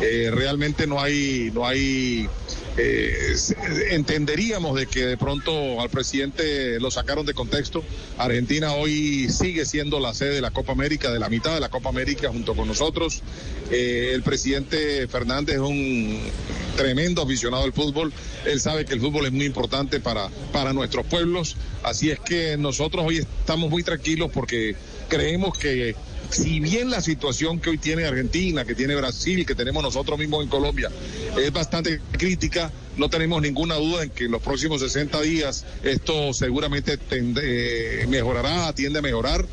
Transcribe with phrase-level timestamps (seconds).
[0.00, 2.28] Eh, realmente no hay, no hay,
[2.76, 3.34] eh,
[3.90, 7.82] entenderíamos de que de pronto al presidente lo sacaron de contexto.
[8.16, 11.68] Argentina hoy sigue siendo la sede de la Copa América, de la mitad de la
[11.68, 13.22] Copa América junto con nosotros.
[13.72, 16.20] Eh, el presidente Fernández es un
[16.76, 18.12] tremendo aficionado al fútbol.
[18.46, 21.56] Él sabe que el fútbol es muy importante para, para nuestros pueblos.
[21.82, 24.76] Así es que nosotros hoy estamos muy tranquilos porque
[25.08, 25.96] creemos que
[26.30, 30.44] si bien la situación que hoy tiene Argentina, que tiene Brasil, que tenemos nosotros mismos
[30.44, 30.90] en Colombia,
[31.36, 36.32] es bastante crítica, no tenemos ninguna duda en que en los próximos 60 días esto
[36.32, 39.46] seguramente tende, mejorará, tiende a mejorar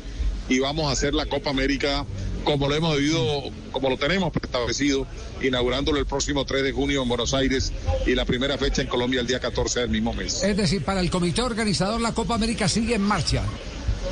[0.48, 2.06] y vamos a hacer la Copa América
[2.44, 5.04] como lo hemos debido, como lo tenemos establecido,
[5.42, 7.72] inaugurándolo el próximo 3 de junio en Buenos Aires
[8.06, 10.44] y la primera fecha en Colombia el día 14 del mismo mes.
[10.44, 13.42] Es decir, para el comité organizador la Copa América sigue en marcha.